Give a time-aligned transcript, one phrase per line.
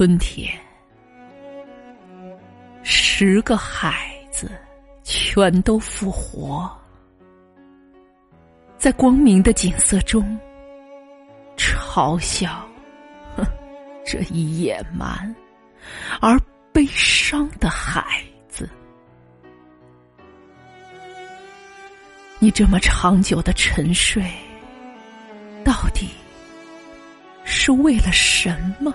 [0.00, 0.50] 春天，
[2.82, 4.50] 十个孩子
[5.02, 6.74] 全都复活，
[8.78, 10.40] 在光明的景色中
[11.54, 12.66] 嘲笑，
[13.36, 13.44] 哼，
[14.02, 15.36] 这一野蛮
[16.18, 16.40] 而
[16.72, 18.66] 悲伤的孩子。
[22.38, 24.24] 你这么长久的沉睡，
[25.62, 26.08] 到底
[27.44, 28.94] 是为了什么？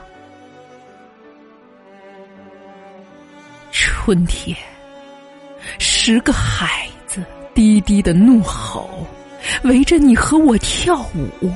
[3.78, 4.56] 春天，
[5.80, 7.22] 十个孩子
[7.54, 9.06] 低低的怒吼，
[9.64, 11.52] 围着你和我跳舞、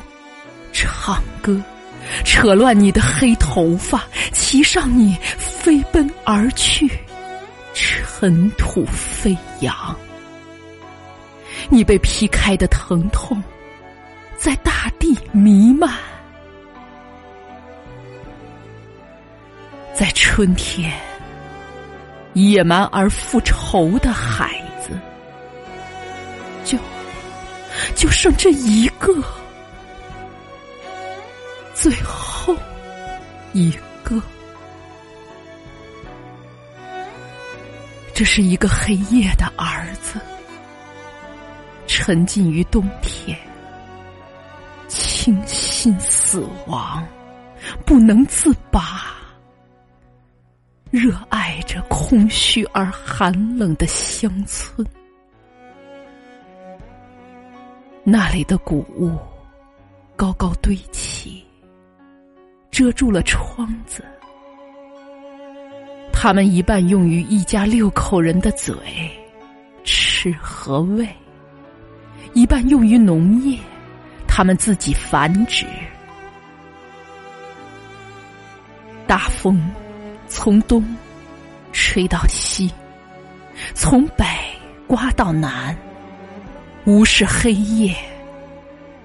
[0.74, 1.64] 唱歌，
[2.26, 4.04] 扯乱你的黑头发，
[4.34, 6.92] 骑上你飞奔而去，
[7.74, 9.96] 尘土飞扬。
[11.70, 13.42] 你被劈开的疼痛，
[14.36, 15.98] 在大地弥漫，
[19.94, 20.92] 在春天。
[22.48, 24.98] 野蛮而复仇的孩子，
[26.64, 26.78] 就
[27.96, 29.14] 就剩这一个，
[31.74, 32.56] 最后
[33.54, 33.72] 一
[34.04, 34.22] 个。
[38.14, 40.20] 这是一个黑夜的儿子，
[41.88, 43.38] 沉浸于冬天，
[44.90, 47.08] 倾心死亡，
[47.86, 49.16] 不能自拔。
[50.92, 54.84] 热爱着空虚而寒冷的乡村，
[58.04, 59.16] 那里的谷物
[60.16, 61.46] 高高堆起，
[62.72, 64.04] 遮住了窗子。
[66.12, 68.76] 它们一半用于一家六口人的嘴
[69.84, 71.08] 吃和喂，
[72.34, 73.60] 一半用于农业，
[74.28, 75.68] 他们自己繁殖。
[79.06, 79.62] 大风。
[80.30, 80.86] 从东
[81.74, 82.72] 吹到西，
[83.74, 84.26] 从北
[84.88, 85.76] 刮到南，
[86.86, 87.96] 无视黑夜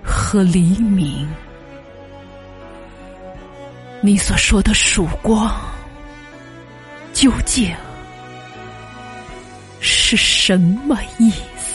[0.03, 1.27] 和黎明。
[4.03, 5.51] 你所说的曙光，
[7.15, 7.75] 究竟
[9.81, 11.74] 是什么意思？